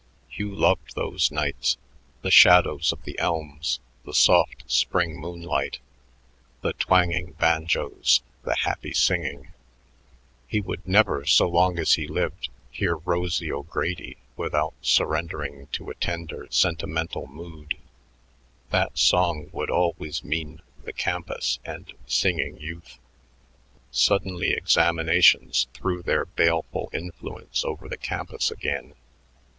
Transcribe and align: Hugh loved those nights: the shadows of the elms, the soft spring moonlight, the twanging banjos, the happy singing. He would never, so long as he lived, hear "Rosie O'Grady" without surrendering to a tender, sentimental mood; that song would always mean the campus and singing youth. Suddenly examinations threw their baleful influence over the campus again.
Hugh 0.29 0.55
loved 0.55 0.95
those 0.95 1.29
nights: 1.31 1.77
the 2.23 2.31
shadows 2.31 2.91
of 2.91 3.03
the 3.03 3.19
elms, 3.19 3.79
the 4.03 4.15
soft 4.15 4.63
spring 4.65 5.19
moonlight, 5.19 5.77
the 6.61 6.73
twanging 6.73 7.33
banjos, 7.33 8.23
the 8.41 8.55
happy 8.61 8.93
singing. 8.93 9.51
He 10.47 10.59
would 10.59 10.87
never, 10.87 11.23
so 11.27 11.47
long 11.47 11.77
as 11.77 11.93
he 11.93 12.07
lived, 12.07 12.49
hear 12.71 12.95
"Rosie 12.95 13.51
O'Grady" 13.51 14.17
without 14.35 14.73
surrendering 14.81 15.67
to 15.73 15.91
a 15.91 15.93
tender, 15.93 16.47
sentimental 16.49 17.27
mood; 17.27 17.77
that 18.71 18.97
song 18.97 19.49
would 19.51 19.69
always 19.69 20.23
mean 20.23 20.63
the 20.83 20.93
campus 20.93 21.59
and 21.63 21.93
singing 22.07 22.57
youth. 22.57 22.97
Suddenly 23.91 24.51
examinations 24.53 25.67
threw 25.75 26.01
their 26.01 26.25
baleful 26.25 26.89
influence 26.91 27.63
over 27.63 27.87
the 27.87 27.97
campus 27.97 28.49
again. 28.49 28.95